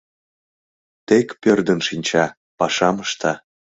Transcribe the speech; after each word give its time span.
Тек 1.07 1.27
пӧрдын 1.41 1.79
шинча, 1.87 2.25
пашам 2.57 2.95
ышта... 3.05 3.33